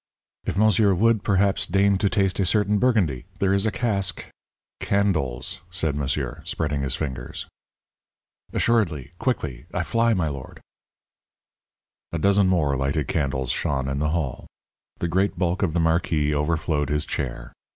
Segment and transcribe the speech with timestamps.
[0.45, 4.25] "If monsieur would, perhaps, deign to taste a certain Burgundy there is a cask"
[4.81, 7.45] "Candles," said monsieur, spreading his fingers.
[8.51, 10.59] "Assuredly quickly I fly, my lord."
[12.11, 14.47] A dozen more lighted candles shone in the hall.
[14.97, 17.53] The great bulk of the marquis overflowed his chair.